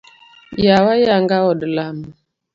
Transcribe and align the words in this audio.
Yawo 0.65 0.89
ayanga 0.97 1.37
od 1.51 1.59
lamo. 1.75 2.07